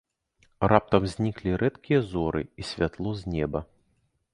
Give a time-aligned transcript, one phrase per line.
[0.73, 3.59] Раптам зніклі рэдкія зоры і святло з неба.